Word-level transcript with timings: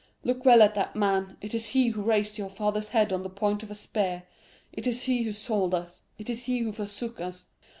Look 0.23 0.45
well 0.45 0.63
at 0.63 0.73
that 0.73 0.95
man; 0.95 1.37
it 1.41 1.53
is 1.53 1.67
he 1.67 1.89
who 1.89 2.01
raised 2.01 2.39
your 2.39 2.49
father's 2.49 2.89
head 2.89 3.13
on 3.13 3.21
the 3.21 3.29
point 3.29 3.61
of 3.61 3.69
a 3.69 3.75
spear; 3.75 4.23
it 4.73 4.87
is 4.87 5.03
he 5.03 5.21
who 5.21 5.31
sold 5.31 5.75
us; 5.75 6.01
it 6.17 6.27
is 6.27 6.45
he 6.45 6.57
who 6.57 6.71
forsook 6.71 7.19
us! 7.21 7.45